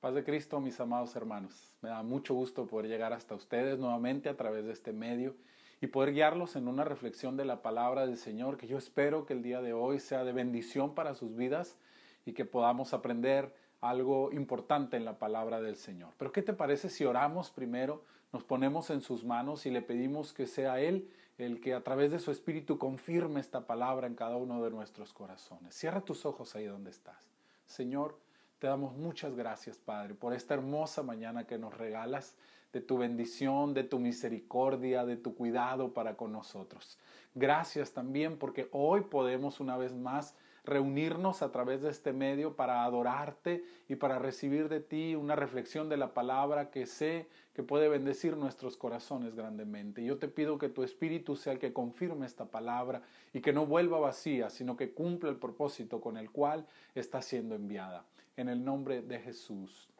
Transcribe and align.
Paz 0.00 0.14
de 0.14 0.24
Cristo, 0.24 0.60
mis 0.60 0.80
amados 0.80 1.14
hermanos. 1.14 1.74
Me 1.82 1.90
da 1.90 2.02
mucho 2.02 2.32
gusto 2.32 2.66
poder 2.66 2.88
llegar 2.88 3.12
hasta 3.12 3.34
ustedes 3.34 3.78
nuevamente 3.78 4.30
a 4.30 4.36
través 4.36 4.64
de 4.64 4.72
este 4.72 4.94
medio 4.94 5.36
y 5.82 5.88
poder 5.88 6.14
guiarlos 6.14 6.56
en 6.56 6.68
una 6.68 6.84
reflexión 6.84 7.36
de 7.36 7.44
la 7.44 7.60
palabra 7.60 8.06
del 8.06 8.16
Señor 8.16 8.56
que 8.56 8.66
yo 8.66 8.78
espero 8.78 9.26
que 9.26 9.34
el 9.34 9.42
día 9.42 9.60
de 9.60 9.74
hoy 9.74 9.98
sea 9.98 10.24
de 10.24 10.32
bendición 10.32 10.94
para 10.94 11.14
sus 11.14 11.36
vidas 11.36 11.76
y 12.24 12.32
que 12.32 12.46
podamos 12.46 12.94
aprender 12.94 13.54
algo 13.82 14.32
importante 14.32 14.96
en 14.96 15.04
la 15.04 15.18
palabra 15.18 15.60
del 15.60 15.76
Señor. 15.76 16.14
Pero 16.16 16.32
¿qué 16.32 16.40
te 16.40 16.54
parece 16.54 16.88
si 16.88 17.04
oramos 17.04 17.50
primero, 17.50 18.02
nos 18.32 18.42
ponemos 18.42 18.88
en 18.88 19.02
sus 19.02 19.22
manos 19.22 19.66
y 19.66 19.70
le 19.70 19.82
pedimos 19.82 20.32
que 20.32 20.46
sea 20.46 20.80
Él 20.80 21.10
el 21.36 21.60
que 21.60 21.74
a 21.74 21.84
través 21.84 22.10
de 22.10 22.20
su 22.20 22.30
Espíritu 22.30 22.78
confirme 22.78 23.38
esta 23.38 23.66
palabra 23.66 24.06
en 24.06 24.14
cada 24.14 24.38
uno 24.38 24.62
de 24.64 24.70
nuestros 24.70 25.12
corazones? 25.12 25.74
Cierra 25.74 26.00
tus 26.00 26.24
ojos 26.24 26.56
ahí 26.56 26.64
donde 26.64 26.88
estás. 26.88 27.34
Señor, 27.66 28.16
te 28.60 28.66
damos 28.66 28.94
muchas 28.94 29.34
gracias, 29.34 29.78
Padre, 29.78 30.14
por 30.14 30.34
esta 30.34 30.52
hermosa 30.52 31.02
mañana 31.02 31.46
que 31.46 31.56
nos 31.56 31.76
regalas, 31.76 32.36
de 32.74 32.80
tu 32.80 32.98
bendición, 32.98 33.74
de 33.74 33.82
tu 33.82 33.98
misericordia, 33.98 35.04
de 35.04 35.16
tu 35.16 35.34
cuidado 35.34 35.92
para 35.92 36.16
con 36.16 36.30
nosotros. 36.30 36.98
Gracias 37.34 37.92
también 37.92 38.36
porque 38.36 38.68
hoy 38.70 39.00
podemos 39.00 39.58
una 39.60 39.76
vez 39.76 39.92
más 39.92 40.36
reunirnos 40.62 41.42
a 41.42 41.50
través 41.50 41.80
de 41.80 41.90
este 41.90 42.12
medio 42.12 42.54
para 42.54 42.84
adorarte 42.84 43.64
y 43.88 43.96
para 43.96 44.18
recibir 44.18 44.68
de 44.68 44.80
ti 44.80 45.14
una 45.16 45.34
reflexión 45.34 45.88
de 45.88 45.96
la 45.96 46.12
palabra 46.12 46.70
que 46.70 46.86
sé 46.86 47.28
que 47.54 47.62
puede 47.62 47.88
bendecir 47.88 48.36
nuestros 48.36 48.76
corazones 48.76 49.34
grandemente. 49.34 50.04
Yo 50.04 50.18
te 50.18 50.28
pido 50.28 50.58
que 50.58 50.68
tu 50.68 50.84
Espíritu 50.84 51.34
sea 51.34 51.54
el 51.54 51.58
que 51.58 51.72
confirme 51.72 52.26
esta 52.26 52.44
palabra 52.44 53.02
y 53.32 53.40
que 53.40 53.54
no 53.54 53.66
vuelva 53.66 53.98
vacía, 53.98 54.50
sino 54.50 54.76
que 54.76 54.92
cumpla 54.92 55.30
el 55.30 55.36
propósito 55.36 56.00
con 56.00 56.18
el 56.18 56.30
cual 56.30 56.66
está 56.94 57.22
siendo 57.22 57.54
enviada. 57.54 58.04
En 58.40 58.48
el 58.48 58.64
nombre 58.64 59.02
de 59.02 59.18
Jesús. 59.18 59.90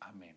Amén. 0.00 0.36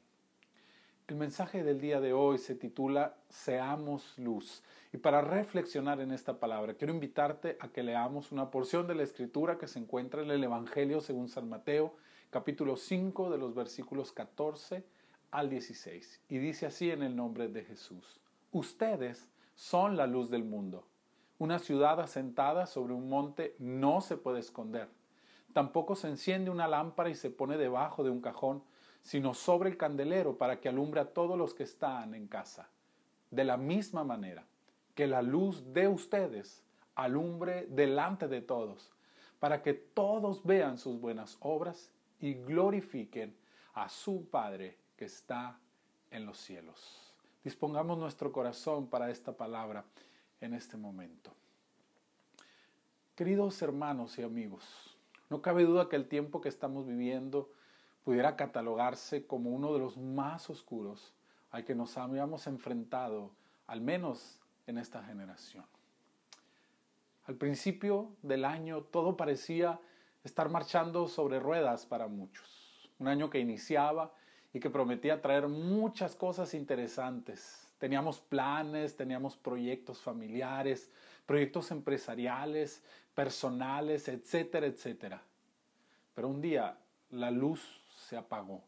El 1.07 1.15
mensaje 1.15 1.63
del 1.63 1.81
día 1.81 1.99
de 1.99 2.13
hoy 2.13 2.37
se 2.37 2.53
titula 2.53 3.17
Seamos 3.29 4.15
luz. 4.19 4.61
Y 4.93 4.97
para 4.97 5.21
reflexionar 5.21 5.99
en 5.99 6.11
esta 6.11 6.39
palabra, 6.39 6.75
quiero 6.75 6.93
invitarte 6.93 7.57
a 7.59 7.69
que 7.69 7.81
leamos 7.81 8.31
una 8.31 8.51
porción 8.51 8.85
de 8.85 8.93
la 8.93 9.01
escritura 9.01 9.57
que 9.57 9.67
se 9.67 9.79
encuentra 9.79 10.21
en 10.21 10.29
el 10.29 10.43
Evangelio 10.43 11.01
según 11.01 11.29
San 11.29 11.49
Mateo, 11.49 11.95
capítulo 12.29 12.77
5 12.77 13.31
de 13.31 13.39
los 13.39 13.55
versículos 13.55 14.11
14 14.11 14.85
al 15.31 15.49
16. 15.49 16.21
Y 16.29 16.37
dice 16.37 16.67
así 16.67 16.91
en 16.91 17.01
el 17.01 17.15
nombre 17.15 17.47
de 17.47 17.63
Jesús. 17.63 18.19
Ustedes 18.51 19.29
son 19.55 19.97
la 19.97 20.05
luz 20.05 20.29
del 20.29 20.43
mundo. 20.43 20.85
Una 21.39 21.57
ciudad 21.57 21.99
asentada 22.01 22.67
sobre 22.67 22.93
un 22.93 23.09
monte 23.09 23.55
no 23.57 24.01
se 24.01 24.15
puede 24.15 24.41
esconder. 24.41 24.89
Tampoco 25.53 25.95
se 25.95 26.07
enciende 26.07 26.51
una 26.51 26.67
lámpara 26.67 27.09
y 27.09 27.15
se 27.15 27.29
pone 27.29 27.57
debajo 27.57 28.03
de 28.03 28.09
un 28.09 28.21
cajón 28.21 28.63
sino 29.07 29.33
sobre 29.33 29.69
el 29.69 29.77
candelero 29.77 30.37
para 30.37 30.59
que 30.59 30.67
alumbre 30.67 30.99
a 30.99 31.13
todos 31.13 31.37
los 31.37 31.53
que 31.53 31.63
están 31.63 32.13
en 32.13 32.27
casa. 32.27 32.67
De 33.31 33.45
la 33.45 33.55
misma 33.55 34.03
manera 34.03 34.43
que 34.95 35.07
la 35.07 35.21
luz 35.21 35.73
de 35.73 35.87
ustedes 35.87 36.61
alumbre 36.93 37.67
delante 37.69 38.27
de 38.27 38.41
todos, 38.41 38.91
para 39.39 39.61
que 39.61 39.73
todos 39.73 40.43
vean 40.43 40.77
sus 40.77 40.99
buenas 40.99 41.37
obras 41.39 41.89
y 42.19 42.33
glorifiquen 42.33 43.33
a 43.75 43.87
su 43.87 44.27
Padre 44.29 44.77
que 44.97 45.05
está 45.05 45.57
en 46.11 46.25
los 46.25 46.37
cielos. 46.37 47.13
Dispongamos 47.45 47.97
nuestro 47.97 48.33
corazón 48.33 48.87
para 48.87 49.09
esta 49.09 49.31
palabra 49.31 49.85
en 50.41 50.53
este 50.53 50.75
momento. 50.75 51.31
Queridos 53.15 53.61
hermanos 53.61 54.19
y 54.19 54.23
amigos, 54.23 54.96
no 55.29 55.41
cabe 55.41 55.63
duda 55.63 55.89
que 55.89 55.95
el 55.95 56.07
tiempo 56.07 56.41
que 56.41 56.49
estamos 56.49 56.87
viviendo 56.87 57.51
pudiera 58.03 58.35
catalogarse 58.35 59.25
como 59.25 59.49
uno 59.49 59.73
de 59.73 59.79
los 59.79 59.97
más 59.97 60.49
oscuros 60.49 61.13
al 61.51 61.65
que 61.65 61.75
nos 61.75 61.97
habíamos 61.97 62.47
enfrentado, 62.47 63.31
al 63.67 63.81
menos 63.81 64.39
en 64.67 64.77
esta 64.77 65.03
generación. 65.03 65.65
Al 67.25 67.35
principio 67.35 68.15
del 68.21 68.45
año 68.45 68.83
todo 68.83 69.17
parecía 69.17 69.79
estar 70.23 70.49
marchando 70.49 71.07
sobre 71.07 71.39
ruedas 71.39 71.85
para 71.85 72.07
muchos. 72.07 72.89
Un 72.99 73.07
año 73.09 73.29
que 73.29 73.39
iniciaba 73.39 74.13
y 74.53 74.59
que 74.59 74.69
prometía 74.69 75.21
traer 75.21 75.47
muchas 75.47 76.15
cosas 76.15 76.53
interesantes. 76.53 77.67
Teníamos 77.77 78.21
planes, 78.21 78.95
teníamos 78.95 79.35
proyectos 79.35 80.01
familiares, 80.01 80.89
proyectos 81.27 81.69
empresariales, 81.69 82.81
personales, 83.13 84.07
etcétera, 84.07 84.65
etcétera. 84.65 85.21
Pero 86.15 86.29
un 86.29 86.41
día 86.41 86.79
la 87.11 87.29
luz 87.29 87.83
se 87.95 88.17
apagó 88.17 88.63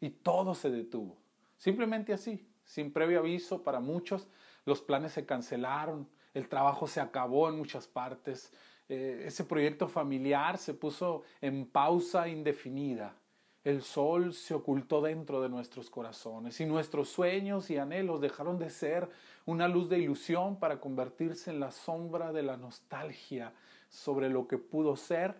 y 0.00 0.10
todo 0.10 0.54
se 0.54 0.70
detuvo. 0.70 1.16
Simplemente 1.56 2.12
así, 2.12 2.46
sin 2.64 2.92
previo 2.92 3.18
aviso 3.18 3.64
para 3.64 3.80
muchos, 3.80 4.28
los 4.64 4.80
planes 4.80 5.12
se 5.12 5.26
cancelaron, 5.26 6.08
el 6.34 6.48
trabajo 6.48 6.86
se 6.86 7.00
acabó 7.00 7.48
en 7.48 7.56
muchas 7.56 7.88
partes, 7.88 8.52
eh, 8.88 9.24
ese 9.26 9.44
proyecto 9.44 9.88
familiar 9.88 10.58
se 10.58 10.74
puso 10.74 11.22
en 11.40 11.66
pausa 11.66 12.28
indefinida. 12.28 13.16
El 13.64 13.82
sol 13.82 14.34
se 14.34 14.54
ocultó 14.54 15.00
dentro 15.00 15.40
de 15.40 15.48
nuestros 15.48 15.88
corazones 15.88 16.60
y 16.60 16.66
nuestros 16.66 17.08
sueños 17.08 17.70
y 17.70 17.78
anhelos 17.78 18.20
dejaron 18.20 18.58
de 18.58 18.70
ser 18.70 19.08
una 19.46 19.68
luz 19.68 19.88
de 19.88 19.98
ilusión 19.98 20.58
para 20.58 20.80
convertirse 20.80 21.50
en 21.50 21.60
la 21.60 21.70
sombra 21.70 22.32
de 22.32 22.42
la 22.42 22.56
nostalgia 22.56 23.52
sobre 23.88 24.28
lo 24.28 24.48
que 24.48 24.58
pudo 24.58 24.96
ser 24.96 25.36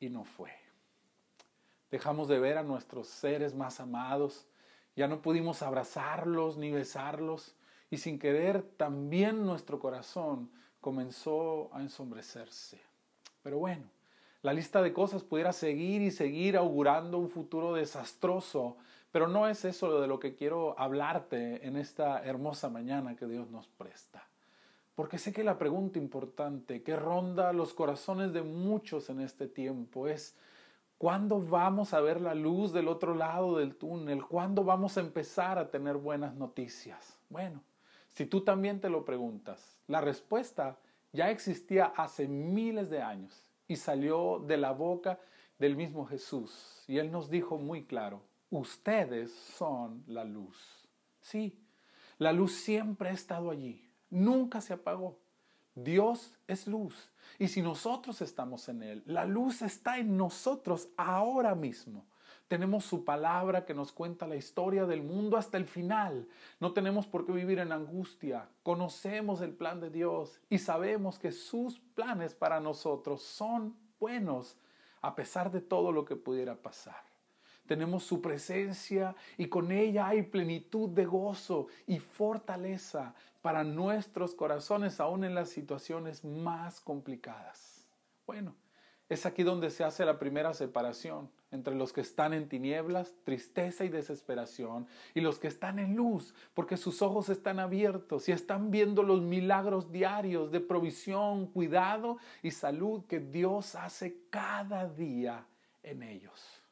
y 0.00 0.08
no 0.08 0.24
fue. 0.24 0.50
Dejamos 1.90 2.28
de 2.28 2.38
ver 2.38 2.56
a 2.56 2.62
nuestros 2.62 3.06
seres 3.06 3.54
más 3.54 3.80
amados, 3.80 4.46
ya 4.96 5.06
no 5.06 5.20
pudimos 5.20 5.60
abrazarlos 5.62 6.56
ni 6.56 6.70
besarlos 6.70 7.54
y 7.90 7.98
sin 7.98 8.18
querer 8.18 8.62
también 8.62 9.44
nuestro 9.44 9.78
corazón 9.78 10.50
comenzó 10.80 11.68
a 11.74 11.82
ensombrecerse. 11.82 12.80
Pero 13.42 13.58
bueno, 13.58 13.84
la 14.46 14.52
lista 14.52 14.80
de 14.80 14.92
cosas 14.92 15.24
pudiera 15.24 15.52
seguir 15.52 16.02
y 16.02 16.12
seguir 16.12 16.56
augurando 16.56 17.18
un 17.18 17.30
futuro 17.30 17.74
desastroso, 17.74 18.76
pero 19.10 19.26
no 19.26 19.48
es 19.48 19.64
eso 19.64 20.00
de 20.00 20.06
lo 20.06 20.20
que 20.20 20.36
quiero 20.36 20.78
hablarte 20.78 21.66
en 21.66 21.74
esta 21.74 22.24
hermosa 22.24 22.68
mañana 22.68 23.16
que 23.16 23.26
Dios 23.26 23.50
nos 23.50 23.66
presta. 23.66 24.28
Porque 24.94 25.18
sé 25.18 25.32
que 25.32 25.42
la 25.42 25.58
pregunta 25.58 25.98
importante 25.98 26.84
que 26.84 26.94
ronda 26.94 27.52
los 27.52 27.74
corazones 27.74 28.32
de 28.32 28.42
muchos 28.42 29.10
en 29.10 29.20
este 29.20 29.48
tiempo 29.48 30.06
es, 30.06 30.36
¿Cuándo 30.96 31.40
vamos 31.40 31.92
a 31.92 32.00
ver 32.00 32.20
la 32.20 32.36
luz 32.36 32.72
del 32.72 32.86
otro 32.86 33.16
lado 33.16 33.58
del 33.58 33.74
túnel? 33.74 34.24
¿Cuándo 34.24 34.62
vamos 34.62 34.96
a 34.96 35.00
empezar 35.00 35.58
a 35.58 35.72
tener 35.72 35.96
buenas 35.96 36.36
noticias? 36.36 37.18
Bueno, 37.30 37.64
si 38.12 38.26
tú 38.26 38.42
también 38.42 38.80
te 38.80 38.90
lo 38.90 39.04
preguntas, 39.04 39.80
la 39.88 40.00
respuesta 40.00 40.78
ya 41.12 41.30
existía 41.30 41.86
hace 41.96 42.28
miles 42.28 42.90
de 42.90 43.02
años 43.02 43.46
y 43.68 43.76
salió 43.76 44.38
de 44.46 44.56
la 44.56 44.72
boca 44.72 45.18
del 45.58 45.76
mismo 45.76 46.06
Jesús. 46.06 46.84
Y 46.86 46.98
Él 46.98 47.10
nos 47.10 47.30
dijo 47.30 47.58
muy 47.58 47.84
claro, 47.84 48.22
ustedes 48.50 49.32
son 49.32 50.04
la 50.06 50.24
luz. 50.24 50.88
Sí, 51.20 51.58
la 52.18 52.32
luz 52.32 52.52
siempre 52.52 53.10
ha 53.10 53.12
estado 53.12 53.50
allí, 53.50 53.90
nunca 54.10 54.60
se 54.60 54.72
apagó. 54.72 55.18
Dios 55.74 56.38
es 56.48 56.66
luz. 56.66 57.10
Y 57.38 57.48
si 57.48 57.60
nosotros 57.60 58.22
estamos 58.22 58.68
en 58.68 58.82
Él, 58.82 59.02
la 59.04 59.26
luz 59.26 59.60
está 59.62 59.98
en 59.98 60.16
nosotros 60.16 60.88
ahora 60.96 61.54
mismo. 61.54 62.06
Tenemos 62.48 62.84
su 62.84 63.04
palabra 63.04 63.64
que 63.64 63.74
nos 63.74 63.92
cuenta 63.92 64.26
la 64.26 64.36
historia 64.36 64.86
del 64.86 65.02
mundo 65.02 65.36
hasta 65.36 65.56
el 65.56 65.66
final. 65.66 66.28
No 66.60 66.72
tenemos 66.72 67.06
por 67.06 67.26
qué 67.26 67.32
vivir 67.32 67.58
en 67.58 67.72
angustia. 67.72 68.48
Conocemos 68.62 69.40
el 69.40 69.52
plan 69.52 69.80
de 69.80 69.90
Dios 69.90 70.40
y 70.48 70.58
sabemos 70.58 71.18
que 71.18 71.32
sus 71.32 71.80
planes 71.80 72.34
para 72.34 72.60
nosotros 72.60 73.22
son 73.22 73.76
buenos 73.98 74.56
a 75.02 75.14
pesar 75.14 75.50
de 75.50 75.60
todo 75.60 75.92
lo 75.92 76.04
que 76.04 76.16
pudiera 76.16 76.54
pasar 76.54 77.06
tenemos 77.66 78.04
su 78.04 78.22
presencia 78.22 79.14
y 79.36 79.48
con 79.48 79.70
ella 79.72 80.08
hay 80.08 80.22
plenitud 80.22 80.88
de 80.90 81.04
gozo 81.04 81.66
y 81.86 81.98
fortaleza 81.98 83.14
para 83.42 83.64
nuestros 83.64 84.34
corazones, 84.34 84.98
aún 85.00 85.24
en 85.24 85.34
las 85.34 85.50
situaciones 85.50 86.24
más 86.24 86.80
complicadas. 86.80 87.86
Bueno, 88.26 88.54
es 89.08 89.24
aquí 89.24 89.44
donde 89.44 89.70
se 89.70 89.84
hace 89.84 90.04
la 90.04 90.18
primera 90.18 90.52
separación 90.52 91.30
entre 91.52 91.74
los 91.74 91.92
que 91.92 92.00
están 92.00 92.32
en 92.32 92.48
tinieblas, 92.48 93.14
tristeza 93.22 93.84
y 93.84 93.88
desesperación, 93.88 94.88
y 95.14 95.20
los 95.20 95.38
que 95.38 95.46
están 95.46 95.78
en 95.78 95.94
luz, 95.94 96.34
porque 96.54 96.76
sus 96.76 97.02
ojos 97.02 97.28
están 97.28 97.60
abiertos 97.60 98.28
y 98.28 98.32
están 98.32 98.70
viendo 98.70 99.04
los 99.04 99.22
milagros 99.22 99.92
diarios 99.92 100.50
de 100.50 100.60
provisión, 100.60 101.46
cuidado 101.46 102.18
y 102.42 102.50
salud 102.50 103.04
que 103.06 103.20
Dios 103.20 103.76
hace 103.76 104.18
cada 104.28 104.88
día 104.88 105.46
en 105.84 106.02
ellos. 106.02 106.62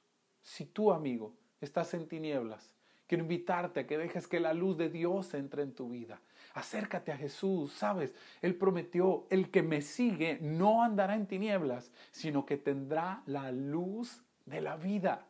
Si 0.42 0.66
tú, 0.66 0.92
amigo, 0.92 1.32
estás 1.60 1.94
en 1.94 2.08
tinieblas, 2.08 2.73
quiero 3.06 3.24
invitarte 3.24 3.80
a 3.80 3.86
que 3.86 3.98
dejes 3.98 4.26
que 4.26 4.40
la 4.40 4.54
luz 4.54 4.76
de 4.76 4.88
Dios 4.88 5.34
entre 5.34 5.62
en 5.62 5.74
tu 5.74 5.88
vida. 5.88 6.20
Acércate 6.54 7.12
a 7.12 7.16
Jesús, 7.16 7.72
sabes, 7.72 8.14
Él 8.40 8.54
prometió, 8.54 9.26
el 9.30 9.50
que 9.50 9.62
me 9.62 9.82
sigue 9.82 10.38
no 10.40 10.82
andará 10.82 11.16
en 11.16 11.26
tinieblas, 11.26 11.90
sino 12.12 12.46
que 12.46 12.56
tendrá 12.56 13.22
la 13.26 13.50
luz 13.50 14.22
de 14.46 14.60
la 14.60 14.76
vida. 14.76 15.26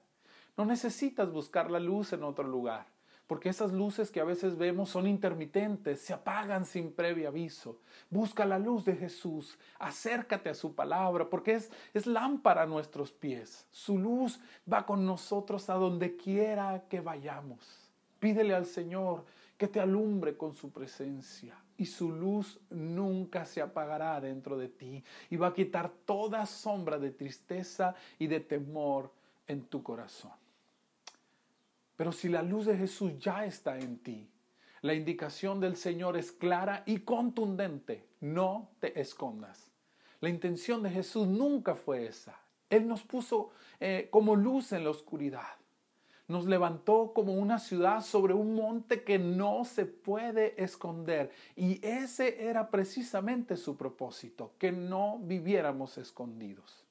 No 0.57 0.65
necesitas 0.65 1.33
buscar 1.33 1.71
la 1.71 1.81
luz 1.81 2.13
en 2.13 2.23
otro 2.23 2.45
lugar, 2.45 2.87
porque 3.35 3.49
esas 3.49 3.73
luces 3.73 4.13
que 4.13 4.21
a 4.21 4.25
veces 4.25 4.57
vemos 4.57 4.91
son 4.91 5.09
intermitentes, 5.09 5.99
se 5.99 6.13
apagan 6.13 6.65
sin 6.65 6.93
previo 6.93 7.27
aviso. 7.27 7.81
Busca 8.09 8.45
la 8.45 8.61
luz 8.61 8.85
de 8.85 8.95
Jesús, 8.95 9.59
acércate 9.81 10.51
a 10.51 10.55
su 10.55 10.77
palabra, 10.77 11.29
porque 11.29 11.55
es, 11.55 11.69
es 11.95 12.07
lámpara 12.07 12.63
a 12.63 12.67
nuestros 12.67 13.11
pies. 13.11 13.67
Su 13.73 13.99
luz 13.99 14.39
va 14.73 14.87
con 14.87 15.05
nosotros 15.05 15.69
a 15.69 15.75
donde 15.75 16.15
quiera 16.15 16.85
que 16.89 17.01
vayamos. 17.01 17.91
Pídele 18.21 18.55
al 18.55 18.67
Señor 18.67 19.25
que 19.59 19.67
te 19.67 19.81
alumbre 19.81 20.37
con 20.37 20.55
su 20.55 20.71
presencia 20.71 21.57
y 21.77 21.87
su 21.87 22.13
luz 22.13 22.61
nunca 22.71 23.47
se 23.47 23.61
apagará 23.61 24.21
dentro 24.21 24.57
de 24.57 24.69
ti 24.69 25.03
y 25.29 25.35
va 25.35 25.49
a 25.49 25.55
quitar 25.55 25.91
toda 26.05 26.47
sombra 26.47 27.01
de 27.01 27.11
tristeza 27.11 27.97
y 28.17 28.29
de 28.29 28.39
temor 28.39 29.11
en 29.49 29.65
tu 29.65 29.83
corazón. 29.83 30.44
Pero 31.97 32.13
si 32.13 32.29
la 32.29 32.43
luz 32.43 32.67
de 32.67 32.77
Jesús 32.77 33.19
ya 33.19 33.45
está 33.45 33.79
en 33.79 33.99
ti, 33.99 34.29
la 34.85 34.95
indicación 34.95 35.61
del 35.61 35.77
Señor 35.77 36.17
es 36.17 36.31
clara 36.31 36.83
y 36.87 36.99
contundente. 37.01 38.05
No 38.21 38.71
te 38.81 39.01
escondas. 39.01 39.71
La 40.21 40.29
intención 40.29 40.83
de 40.83 40.91
Jesús 40.91 41.27
nunca 41.27 41.75
fue 41.75 42.07
esa. 42.07 42.39
Él 42.69 42.87
nos 42.87 43.03
puso 43.03 43.51
eh, 43.81 44.09
como 44.11 44.37
luz 44.37 44.73
en 44.73 44.85
la 44.85 44.91
oscuridad. 44.91 45.57
Nos 46.27 46.47
levantó 46.47 47.13
como 47.15 47.35
una 47.35 47.59
ciudad 47.59 48.03
sobre 48.03 48.35
un 48.35 48.55
monte 48.55 49.05
que 49.05 49.19
no 49.19 49.65
se 49.65 49.87
puede 49.87 50.63
esconder. 50.63 51.31
Y 51.55 51.85
ese 51.87 52.47
era 52.47 52.71
precisamente 52.71 53.57
su 53.57 53.77
propósito, 53.77 54.53
que 54.59 54.73
no 54.73 55.19
viviéramos 55.23 55.99
escondidos. 55.99 56.84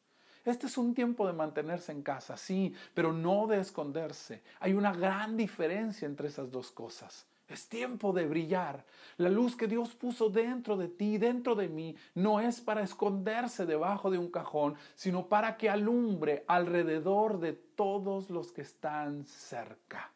Este 0.46 0.68
es 0.68 0.78
un 0.78 0.94
tiempo 0.94 1.26
de 1.26 1.34
mantenerse 1.34 1.92
en 1.92 2.02
casa, 2.02 2.36
sí, 2.38 2.74
pero 2.94 3.14
no 3.14 3.48
de 3.48 3.60
esconderse. 3.60 4.44
Hay 4.60 4.74
una 4.74 4.94
gran 4.94 5.38
diferencia 5.38 6.06
entre 6.06 6.28
esas 6.28 6.52
dos 6.52 6.72
cosas. 6.72 7.26
Es 7.48 7.68
tiempo 7.68 8.14
de 8.14 8.26
brillar. 8.26 8.86
La 9.18 9.30
luz 9.30 9.56
que 9.56 9.68
Dios 9.68 9.94
puso 9.96 10.30
dentro 10.30 10.78
de 10.78 10.88
ti, 10.88 11.18
dentro 11.18 11.56
de 11.56 11.68
mí, 11.68 11.96
no 12.16 12.40
es 12.40 12.62
para 12.62 12.84
esconderse 12.84 13.66
debajo 13.66 14.10
de 14.10 14.18
un 14.18 14.32
cajón, 14.32 14.76
sino 14.96 15.28
para 15.28 15.58
que 15.58 15.70
alumbre 15.70 16.46
alrededor 16.48 17.40
de 17.40 17.54
todos 17.54 18.30
los 18.30 18.52
que 18.52 18.62
están 18.62 19.26
cerca. 19.26 20.13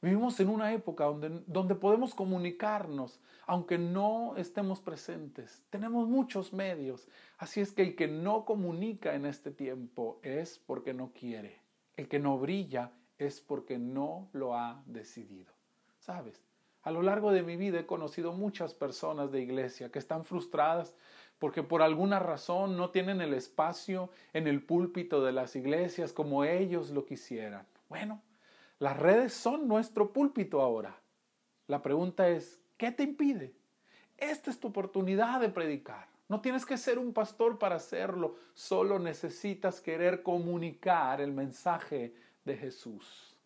Vivimos 0.00 0.38
en 0.38 0.48
una 0.48 0.72
época 0.72 1.04
donde, 1.04 1.42
donde 1.46 1.74
podemos 1.74 2.14
comunicarnos, 2.14 3.20
aunque 3.46 3.78
no 3.78 4.36
estemos 4.36 4.80
presentes. 4.80 5.64
Tenemos 5.70 6.08
muchos 6.08 6.52
medios. 6.52 7.08
Así 7.36 7.60
es 7.60 7.72
que 7.72 7.82
el 7.82 7.96
que 7.96 8.06
no 8.06 8.44
comunica 8.44 9.14
en 9.14 9.26
este 9.26 9.50
tiempo 9.50 10.20
es 10.22 10.58
porque 10.58 10.94
no 10.94 11.12
quiere. 11.12 11.60
El 11.96 12.08
que 12.08 12.20
no 12.20 12.38
brilla 12.38 12.92
es 13.18 13.40
porque 13.40 13.78
no 13.78 14.28
lo 14.32 14.54
ha 14.54 14.82
decidido. 14.86 15.52
¿Sabes? 15.98 16.44
A 16.82 16.92
lo 16.92 17.02
largo 17.02 17.32
de 17.32 17.42
mi 17.42 17.56
vida 17.56 17.80
he 17.80 17.86
conocido 17.86 18.32
muchas 18.32 18.74
personas 18.74 19.32
de 19.32 19.42
iglesia 19.42 19.90
que 19.90 19.98
están 19.98 20.24
frustradas 20.24 20.94
porque 21.38 21.62
por 21.62 21.82
alguna 21.82 22.18
razón 22.18 22.76
no 22.76 22.90
tienen 22.90 23.20
el 23.20 23.34
espacio 23.34 24.10
en 24.32 24.46
el 24.46 24.62
púlpito 24.62 25.24
de 25.24 25.32
las 25.32 25.56
iglesias 25.56 26.12
como 26.12 26.44
ellos 26.44 26.90
lo 26.90 27.04
quisieran. 27.04 27.66
Bueno, 27.88 28.22
las 28.78 28.96
redes 28.96 29.32
son 29.32 29.66
nuestro 29.66 30.12
púlpito 30.12 30.60
ahora. 30.60 31.00
La 31.66 31.82
pregunta 31.82 32.28
es, 32.28 32.60
¿qué 32.76 32.92
te 32.92 33.02
impide? 33.02 33.54
Esta 34.16 34.50
es 34.50 34.60
tu 34.60 34.68
oportunidad 34.68 35.40
de 35.40 35.48
predicar. 35.48 36.08
No 36.28 36.40
tienes 36.40 36.64
que 36.64 36.76
ser 36.76 36.98
un 36.98 37.12
pastor 37.12 37.58
para 37.58 37.76
hacerlo, 37.76 38.36
solo 38.54 38.98
necesitas 38.98 39.80
querer 39.80 40.22
comunicar 40.22 41.20
el 41.20 41.32
mensaje 41.32 42.14
de 42.44 42.56
Jesús. 42.56 43.36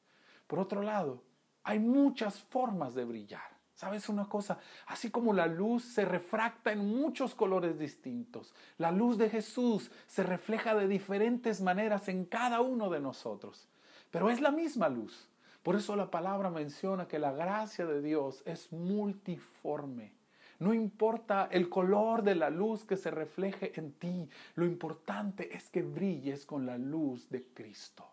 Por 0.47 0.59
otro 0.59 0.83
lado, 0.83 1.23
hay 1.63 1.79
muchas 1.79 2.41
formas 2.41 2.95
de 2.95 3.05
brillar. 3.05 3.53
¿Sabes 3.75 4.09
una 4.09 4.29
cosa? 4.29 4.59
Así 4.87 5.11
como 5.11 5.33
la 5.33 5.47
luz 5.47 5.85
se 5.85 6.05
refracta 6.05 6.73
en 6.73 6.87
muchos 6.87 7.35
colores 7.35 7.79
distintos, 7.79 8.55
la 8.77 8.91
luz 8.91 9.17
de 9.17 9.31
Jesús 9.31 9.91
se 10.07 10.23
refleja 10.23 10.75
de 10.75 10.87
diferentes 10.89 11.63
maneras 11.63 12.09
en 12.09 12.27
cada 12.27 12.61
uno 12.61 12.91
de 12.91 13.01
nosotros 13.01 13.69
pero 14.13 14.31
es 14.31 14.41
la 14.41 14.53
misma 14.53 14.89
luz. 14.89 15.29
Por 15.65 15.75
eso 15.75 15.97
la 15.97 16.11
palabra 16.11 16.51
menciona 16.51 17.09
que 17.09 17.19
la 17.19 17.33
gracia 17.33 17.87
de 17.87 18.01
Dios 18.03 18.43
es 18.47 18.73
multiforme. 18.73 20.13
No 20.61 20.73
importa 20.73 21.49
el 21.51 21.69
color 21.69 22.23
de 22.23 22.37
la 22.37 22.51
luz 22.51 22.85
que 22.85 22.97
se 22.97 23.11
refleje 23.11 23.73
en 23.81 23.93
ti, 23.93 24.29
lo 24.55 24.65
importante 24.65 25.57
es 25.57 25.69
que 25.71 25.83
brilles 25.83 26.47
con 26.47 26.67
la 26.67 26.79
luz 26.79 27.29
de 27.31 27.45
Cristo. 27.55 28.07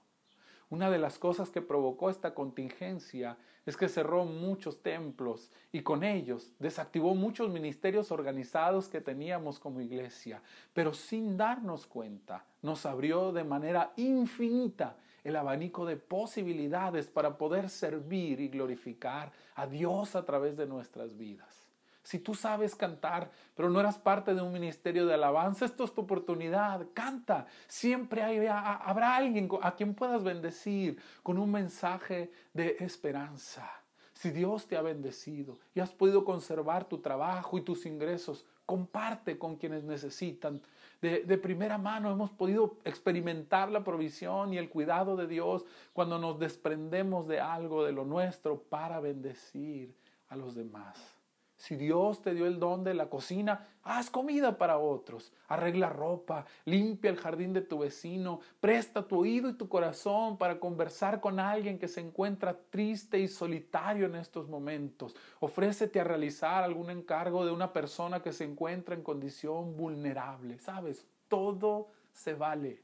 Una 0.71 0.89
de 0.89 0.99
las 0.99 1.19
cosas 1.19 1.49
que 1.49 1.61
provocó 1.61 2.09
esta 2.09 2.33
contingencia 2.33 3.37
es 3.65 3.75
que 3.75 3.89
cerró 3.89 4.25
muchos 4.25 4.81
templos 4.81 5.51
y 5.71 5.81
con 5.81 6.03
ellos 6.03 6.53
desactivó 6.59 7.13
muchos 7.13 7.51
ministerios 7.51 8.11
organizados 8.11 8.87
que 8.87 9.01
teníamos 9.01 9.59
como 9.59 9.81
iglesia, 9.81 10.41
pero 10.73 10.93
sin 10.93 11.37
darnos 11.37 11.87
cuenta 11.87 12.45
nos 12.61 12.85
abrió 12.85 13.31
de 13.31 13.43
manera 13.43 13.93
infinita 13.95 14.95
el 15.23 15.35
abanico 15.35 15.85
de 15.85 15.97
posibilidades 15.97 17.07
para 17.07 17.37
poder 17.37 17.69
servir 17.69 18.39
y 18.39 18.49
glorificar 18.49 19.31
a 19.55 19.67
Dios 19.67 20.15
a 20.15 20.25
través 20.25 20.57
de 20.57 20.65
nuestras 20.65 21.17
vidas. 21.17 21.69
Si 22.03 22.17
tú 22.17 22.33
sabes 22.33 22.75
cantar, 22.75 23.29
pero 23.55 23.69
no 23.69 23.79
eras 23.79 23.99
parte 23.99 24.33
de 24.33 24.41
un 24.41 24.51
ministerio 24.51 25.05
de 25.05 25.13
alabanza, 25.13 25.65
esto 25.65 25.83
es 25.83 25.93
tu 25.93 26.01
oportunidad. 26.01 26.87
Canta. 26.93 27.45
Siempre 27.67 28.23
habrá 28.49 29.15
alguien 29.15 29.47
a 29.61 29.75
quien 29.75 29.93
puedas 29.93 30.23
bendecir 30.23 30.99
con 31.21 31.37
un 31.37 31.51
mensaje 31.51 32.31
de 32.53 32.77
esperanza. 32.79 33.69
Si 34.13 34.31
Dios 34.31 34.67
te 34.67 34.75
ha 34.75 34.81
bendecido 34.81 35.59
y 35.75 35.81
has 35.81 35.91
podido 35.91 36.25
conservar 36.25 36.85
tu 36.85 36.97
trabajo 36.97 37.57
y 37.57 37.61
tus 37.61 37.85
ingresos, 37.85 38.45
comparte 38.65 39.37
con 39.37 39.55
quienes 39.55 39.83
necesitan 39.83 40.61
de, 41.01 41.37
primera 41.37 41.77
mano 41.77 42.11
hemos 42.11 42.29
podido 42.29 42.77
experimentar 42.83 43.71
la 43.71 43.83
provisión 43.83 44.53
y 44.53 44.57
el 44.57 44.69
cuidado 44.69 45.15
de 45.15 45.27
Dios 45.27 45.65
cuando 45.93 46.19
nos 46.19 46.39
desprendemos 46.39 47.27
de 47.27 47.39
algo 47.39 47.85
de 47.85 47.93
lo 47.93 48.03
nuestro 48.03 48.61
para 48.63 48.99
bendecir 48.99 49.95
a 50.27 50.35
los 50.35 50.55
demás. 50.55 51.18
Si 51.59 51.75
Dios 51.75 52.21
te 52.21 52.33
dio 52.33 52.45
el 52.47 52.57
don 52.57 52.85
de 52.85 52.93
la 52.93 53.09
cocina, 53.09 53.67
haz 53.83 54.09
comida 54.09 54.57
para 54.57 54.77
otros, 54.77 55.33
arregla 55.49 55.89
ropa, 55.89 56.45
limpia 56.63 57.11
el 57.11 57.17
jardín 57.17 57.51
de 57.51 57.59
tu 57.59 57.79
vecino, 57.79 58.39
presta 58.61 59.05
tu 59.05 59.19
oído 59.19 59.49
y 59.49 59.57
tu 59.57 59.67
corazón 59.67 60.37
para 60.37 60.57
conversar 60.57 61.19
con 61.19 61.37
alguien 61.37 61.77
que 61.77 61.89
se 61.89 61.99
encuentra 61.99 62.57
triste 62.69 63.19
y 63.19 63.27
solitario 63.27 64.05
en 64.05 64.15
estos 64.15 64.47
momentos. 64.47 65.17
Ofrécete 65.41 65.99
a 65.99 66.05
realizar 66.05 66.63
algún 66.63 66.91
encargo 66.91 67.45
de 67.45 67.51
una 67.51 67.73
persona 67.73 68.21
que 68.21 68.31
se 68.31 68.45
encuentra 68.45 68.95
en 68.95 69.03
condición 69.03 69.75
vulnerable. 69.75 70.59
Sabes, 70.59 71.05
todo 71.27 71.89
se 72.13 72.35
vale. 72.35 72.81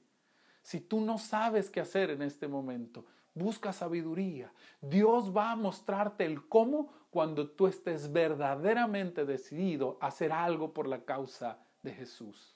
Si 0.62 0.82
tú 0.82 1.00
no 1.00 1.18
sabes 1.18 1.70
qué 1.70 1.80
hacer 1.80 2.10
en 2.10 2.22
este 2.22 2.50
momento, 2.50 3.06
busca 3.36 3.74
sabiduría. 3.74 4.52
Dios 4.82 5.36
va 5.36 5.52
a 5.52 5.56
mostrarte 5.56 6.26
el 6.26 6.48
cómo 6.48 6.90
cuando 7.12 7.50
tú 7.50 7.68
estés 7.68 8.12
verdaderamente 8.12 9.26
decidido 9.26 9.98
a 10.02 10.08
hacer 10.08 10.32
algo 10.32 10.74
por 10.74 10.88
la 10.88 11.04
causa 11.04 11.60
de 11.84 11.94
Jesús. 11.94 12.56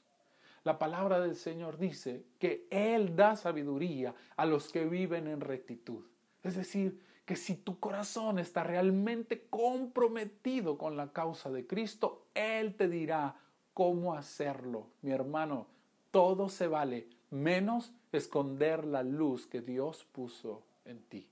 La 0.63 0.79
palabra 0.79 1.19
del 1.19 1.35
Señor 1.35 1.77
dice 1.77 2.25
que 2.39 2.67
Él 2.69 3.15
da 3.15 3.35
sabiduría 3.35 4.15
a 4.35 4.45
los 4.45 4.71
que 4.71 4.85
viven 4.85 5.27
en 5.27 5.41
rectitud. 5.41 6.05
Es 6.43 6.55
decir, 6.55 6.99
que 7.25 7.35
si 7.35 7.55
tu 7.55 7.79
corazón 7.79 8.39
está 8.39 8.63
realmente 8.63 9.45
comprometido 9.49 10.77
con 10.77 10.97
la 10.97 11.13
causa 11.13 11.51
de 11.51 11.67
Cristo, 11.67 12.25
Él 12.33 12.75
te 12.75 12.89
dirá 12.89 13.35
cómo 13.73 14.15
hacerlo. 14.15 14.87
Mi 15.01 15.11
hermano, 15.11 15.67
todo 16.11 16.49
se 16.49 16.67
vale, 16.67 17.07
menos 17.29 17.93
esconder 18.11 18.83
la 18.85 19.03
luz 19.03 19.45
que 19.45 19.61
Dios 19.61 20.05
puso 20.11 20.63
en 20.89 21.01
ti. 21.03 21.29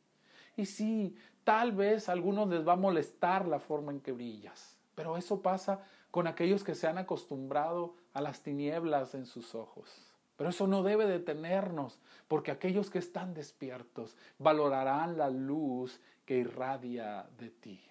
Y 0.56 0.66
sí, 0.66 1.16
tal 1.44 1.72
vez 1.72 2.10
a 2.10 2.14
algunos 2.14 2.48
les 2.50 2.68
va 2.68 2.74
a 2.74 2.78
molestar 2.78 3.48
la 3.48 3.60
forma 3.60 3.92
en 3.92 4.00
que 4.00 4.12
brillas, 4.12 4.78
pero 4.96 5.18
eso 5.18 5.42
pasa 5.42 5.84
con 6.12 6.28
aquellos 6.28 6.64
que 6.64 6.76
se 6.76 6.88
han 6.88 6.98
acostumbrado 6.98 7.96
a 8.14 8.22
las 8.22 8.42
tinieblas 8.42 9.14
en 9.14 9.26
sus 9.26 9.54
ojos. 9.54 10.14
Pero 10.38 10.52
eso 10.52 10.68
no 10.68 10.84
debe 10.84 11.06
detenernos, 11.08 12.00
porque 12.28 12.52
aquellos 12.52 12.90
que 12.90 13.00
están 13.00 13.34
despiertos 13.34 14.16
valorarán 14.38 15.18
la 15.18 15.30
luz 15.30 16.00
que 16.26 16.38
irradia 16.38 17.28
de 17.40 17.50
ti. 17.50 17.82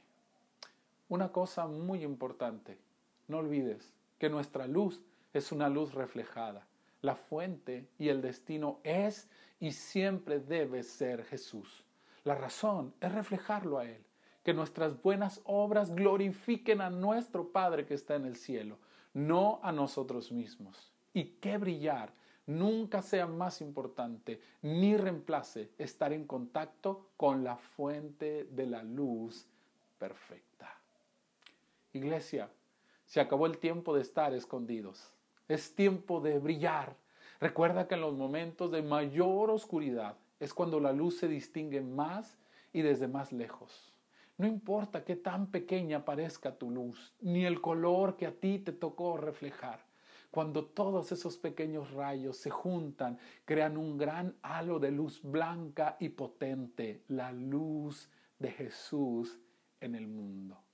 Una 1.08 1.30
cosa 1.32 1.66
muy 1.66 2.02
importante, 2.02 2.78
no 3.28 3.38
olvides 3.38 3.92
que 4.18 4.28
nuestra 4.28 4.66
luz 4.66 5.00
es 5.32 5.52
una 5.52 5.68
luz 5.68 5.94
reflejada. 5.94 6.66
La 7.02 7.14
fuente 7.14 7.88
y 7.98 8.08
el 8.08 8.22
destino 8.22 8.80
es 8.82 9.28
y 9.60 9.72
siempre 9.72 10.40
debe 10.40 10.82
ser 10.82 11.24
Jesús. 11.24 11.84
La 12.24 12.34
razón 12.34 12.94
es 13.00 13.12
reflejarlo 13.12 13.78
a 13.78 13.84
Él, 13.84 14.02
que 14.42 14.54
nuestras 14.54 15.00
buenas 15.02 15.40
obras 15.44 15.94
glorifiquen 15.94 16.80
a 16.80 16.90
nuestro 16.90 17.52
Padre 17.52 17.86
que 17.86 17.94
está 17.94 18.16
en 18.16 18.24
el 18.24 18.36
cielo, 18.36 18.78
no 19.14 19.60
a 19.62 19.72
nosotros 19.72 20.32
mismos. 20.32 20.92
Y 21.12 21.36
qué 21.40 21.58
brillar 21.58 22.12
nunca 22.46 23.02
sea 23.02 23.26
más 23.26 23.60
importante 23.60 24.40
ni 24.62 24.96
reemplace 24.96 25.70
estar 25.78 26.12
en 26.12 26.26
contacto 26.26 27.10
con 27.16 27.44
la 27.44 27.56
fuente 27.56 28.44
de 28.44 28.66
la 28.66 28.82
luz 28.82 29.46
perfecta. 29.98 30.78
Iglesia, 31.92 32.50
se 33.04 33.20
acabó 33.20 33.46
el 33.46 33.58
tiempo 33.58 33.94
de 33.94 34.02
estar 34.02 34.34
escondidos. 34.34 35.12
Es 35.48 35.74
tiempo 35.74 36.20
de 36.20 36.38
brillar. 36.38 36.96
Recuerda 37.40 37.86
que 37.86 37.94
en 37.94 38.00
los 38.00 38.14
momentos 38.16 38.70
de 38.72 38.82
mayor 38.82 39.50
oscuridad 39.50 40.16
es 40.40 40.52
cuando 40.52 40.80
la 40.80 40.92
luz 40.92 41.18
se 41.18 41.28
distingue 41.28 41.80
más 41.80 42.38
y 42.72 42.82
desde 42.82 43.08
más 43.08 43.32
lejos. 43.32 43.94
No 44.38 44.46
importa 44.46 45.04
qué 45.04 45.16
tan 45.16 45.46
pequeña 45.46 46.04
parezca 46.04 46.58
tu 46.58 46.70
luz, 46.70 47.14
ni 47.20 47.46
el 47.46 47.60
color 47.60 48.16
que 48.16 48.26
a 48.26 48.32
ti 48.32 48.58
te 48.58 48.72
tocó 48.72 49.16
reflejar. 49.16 49.86
Cuando 50.30 50.66
todos 50.66 51.12
esos 51.12 51.38
pequeños 51.38 51.92
rayos 51.92 52.36
se 52.36 52.50
juntan, 52.50 53.18
crean 53.46 53.78
un 53.78 53.96
gran 53.96 54.34
halo 54.42 54.78
de 54.78 54.90
luz 54.90 55.22
blanca 55.22 55.96
y 56.00 56.10
potente, 56.10 57.04
la 57.08 57.32
luz 57.32 58.10
de 58.38 58.50
Jesús 58.50 59.38
en 59.80 59.94
el 59.94 60.06
mundo. 60.06 60.65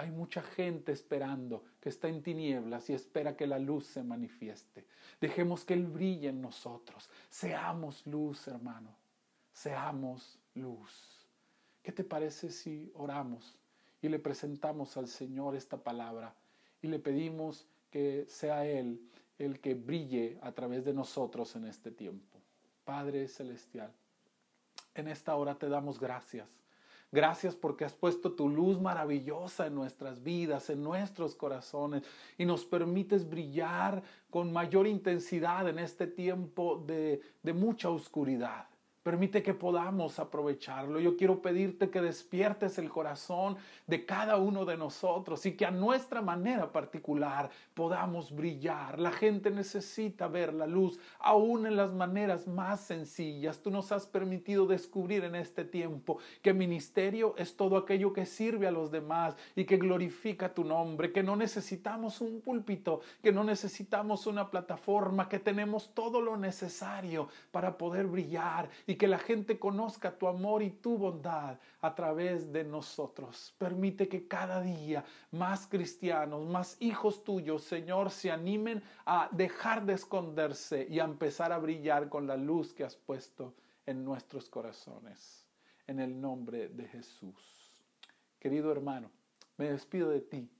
Hay 0.00 0.10
mucha 0.10 0.40
gente 0.40 0.92
esperando 0.92 1.62
que 1.78 1.90
está 1.90 2.08
en 2.08 2.22
tinieblas 2.22 2.88
y 2.88 2.94
espera 2.94 3.36
que 3.36 3.46
la 3.46 3.58
luz 3.58 3.84
se 3.84 4.02
manifieste. 4.02 4.86
Dejemos 5.20 5.62
que 5.66 5.74
Él 5.74 5.86
brille 5.86 6.30
en 6.30 6.40
nosotros. 6.40 7.10
Seamos 7.28 8.06
luz, 8.06 8.48
hermano. 8.48 8.96
Seamos 9.52 10.38
luz. 10.54 11.26
¿Qué 11.82 11.92
te 11.92 12.02
parece 12.02 12.50
si 12.50 12.90
oramos 12.94 13.58
y 14.00 14.08
le 14.08 14.18
presentamos 14.18 14.96
al 14.96 15.06
Señor 15.06 15.54
esta 15.54 15.76
palabra 15.76 16.34
y 16.80 16.88
le 16.88 16.98
pedimos 16.98 17.66
que 17.90 18.24
sea 18.26 18.64
Él 18.64 19.06
el 19.38 19.60
que 19.60 19.74
brille 19.74 20.38
a 20.40 20.52
través 20.52 20.82
de 20.86 20.94
nosotros 20.94 21.54
en 21.56 21.66
este 21.66 21.90
tiempo? 21.90 22.38
Padre 22.86 23.28
Celestial, 23.28 23.92
en 24.94 25.08
esta 25.08 25.36
hora 25.36 25.56
te 25.56 25.68
damos 25.68 26.00
gracias 26.00 26.59
Gracias 27.12 27.56
porque 27.56 27.84
has 27.84 27.92
puesto 27.92 28.32
tu 28.32 28.48
luz 28.48 28.80
maravillosa 28.80 29.66
en 29.66 29.74
nuestras 29.74 30.22
vidas, 30.22 30.70
en 30.70 30.82
nuestros 30.84 31.34
corazones 31.34 32.04
y 32.38 32.44
nos 32.44 32.64
permites 32.64 33.28
brillar 33.28 34.00
con 34.30 34.52
mayor 34.52 34.86
intensidad 34.86 35.68
en 35.68 35.80
este 35.80 36.06
tiempo 36.06 36.80
de, 36.86 37.20
mucha 37.52 37.90
oscuridad. 37.90 38.69
Permite 39.02 39.42
que 39.42 39.54
podamos 39.54 40.18
aprovecharlo. 40.18 41.00
Yo 41.00 41.16
quiero 41.16 41.40
pedirte 41.40 41.88
que 41.88 42.02
despiertes 42.02 42.76
el 42.76 42.90
corazón 42.90 43.56
de 43.86 44.04
cada 44.04 44.36
uno 44.36 44.66
de 44.66 44.76
nosotros 44.76 45.46
y 45.46 45.52
que 45.52 45.64
a 45.64 45.70
nuestra 45.70 46.20
manera 46.20 46.70
particular 46.70 47.48
podamos 47.72 48.30
brillar. 48.30 48.98
La 48.98 49.10
gente 49.10 49.50
necesita 49.50 50.28
ver 50.28 50.52
la 50.52 50.66
luz, 50.66 50.98
aún 51.18 51.66
en 51.66 51.76
las 51.76 51.94
maneras 51.94 52.46
más 52.46 52.80
sencillas. 52.80 53.60
Tú 53.62 53.70
nos 53.70 53.90
has 53.90 54.06
permitido 54.06 54.66
descubrir 54.66 55.24
en 55.24 55.34
este 55.34 55.64
tiempo 55.64 56.18
que 56.42 56.52
ministerio 56.52 57.34
es 57.38 57.56
todo 57.56 57.78
aquello 57.78 58.12
que 58.12 58.26
sirve 58.26 58.66
a 58.66 58.70
los 58.70 58.90
demás 58.90 59.34
y 59.56 59.64
que 59.64 59.78
glorifica 59.78 60.52
tu 60.52 60.62
nombre, 60.62 61.10
que 61.10 61.22
no 61.22 61.36
necesitamos 61.36 62.20
un 62.20 62.42
púlpito, 62.42 63.00
que 63.22 63.32
no 63.32 63.44
necesitamos 63.44 64.26
una 64.26 64.50
plataforma, 64.50 65.26
que 65.26 65.38
tenemos 65.38 65.94
todo 65.94 66.20
lo 66.20 66.36
necesario 66.36 67.28
para 67.50 67.78
poder 67.78 68.06
brillar 68.06 68.68
y 68.90 68.96
que 68.96 69.06
la 69.06 69.18
gente 69.18 69.56
conozca 69.56 70.18
tu 70.18 70.26
amor 70.26 70.64
y 70.64 70.70
tu 70.70 70.98
bondad 70.98 71.56
a 71.80 71.94
través 71.94 72.52
de 72.52 72.64
nosotros. 72.64 73.54
Permite 73.56 74.08
que 74.08 74.26
cada 74.26 74.60
día 74.60 75.04
más 75.30 75.68
cristianos, 75.68 76.44
más 76.44 76.76
hijos 76.80 77.22
tuyos, 77.22 77.62
Señor, 77.62 78.10
se 78.10 78.32
animen 78.32 78.82
a 79.06 79.28
dejar 79.30 79.86
de 79.86 79.92
esconderse 79.92 80.88
y 80.90 80.98
a 80.98 81.04
empezar 81.04 81.52
a 81.52 81.58
brillar 81.58 82.08
con 82.08 82.26
la 82.26 82.36
luz 82.36 82.72
que 82.72 82.82
has 82.82 82.96
puesto 82.96 83.54
en 83.86 84.04
nuestros 84.04 84.50
corazones. 84.50 85.46
En 85.86 86.00
el 86.00 86.20
nombre 86.20 86.68
de 86.68 86.88
Jesús. 86.88 87.70
Querido 88.40 88.72
hermano, 88.72 89.12
me 89.56 89.70
despido 89.70 90.10
de 90.10 90.20
ti 90.20 90.50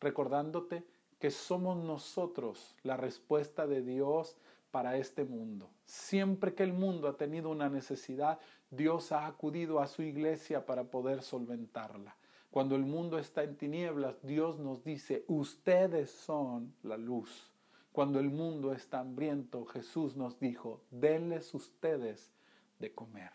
recordándote 0.00 0.86
que 1.18 1.30
somos 1.30 1.76
nosotros 1.76 2.76
la 2.82 2.96
respuesta 2.96 3.66
de 3.66 3.82
Dios 3.82 4.38
para 4.74 4.96
este 4.96 5.24
mundo. 5.24 5.70
Siempre 5.84 6.52
que 6.52 6.64
el 6.64 6.72
mundo 6.72 7.06
ha 7.06 7.16
tenido 7.16 7.48
una 7.48 7.68
necesidad, 7.68 8.40
Dios 8.72 9.12
ha 9.12 9.28
acudido 9.28 9.78
a 9.78 9.86
su 9.86 10.02
iglesia 10.02 10.66
para 10.66 10.82
poder 10.82 11.22
solventarla. 11.22 12.16
Cuando 12.50 12.74
el 12.74 12.84
mundo 12.84 13.20
está 13.20 13.44
en 13.44 13.56
tinieblas, 13.56 14.20
Dios 14.26 14.58
nos 14.58 14.82
dice, 14.82 15.24
ustedes 15.28 16.10
son 16.10 16.74
la 16.82 16.96
luz. 16.96 17.52
Cuando 17.92 18.18
el 18.18 18.30
mundo 18.30 18.72
está 18.72 18.98
hambriento, 18.98 19.64
Jesús 19.64 20.16
nos 20.16 20.40
dijo, 20.40 20.80
denles 20.90 21.54
ustedes 21.54 22.32
de 22.80 22.92
comer. 22.92 23.30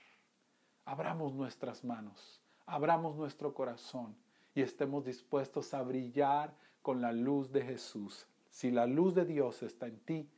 Abramos 0.83 1.33
nuestras 1.33 1.85
manos, 1.85 2.41
abramos 2.65 3.15
nuestro 3.15 3.53
corazón 3.53 4.13
y 4.53 4.61
estemos 4.61 5.05
dispuestos 5.05 5.73
a 5.73 5.83
brillar 5.83 6.53
con 6.81 6.99
la 6.99 7.13
luz 7.13 7.49
de 7.53 7.61
Jesús. 7.61 8.27
Si 8.49 8.71
la 8.71 8.87
luz 8.87 9.15
de 9.15 9.23
Dios 9.23 9.63
está 9.63 9.87
en 9.87 9.99
ti, 10.01 10.29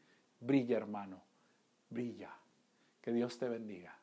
Brilla, 0.42 0.78
hermano. 0.78 1.24
Brilla. 1.90 2.36
Que 3.00 3.14
Dios 3.14 3.38
te 3.38 3.48
bendiga. 3.48 4.01